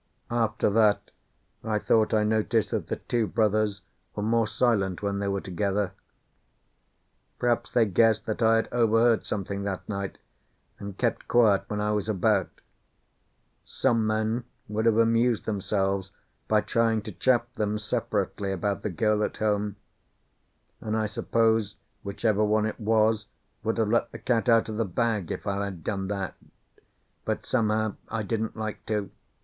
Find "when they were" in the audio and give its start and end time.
5.03-5.41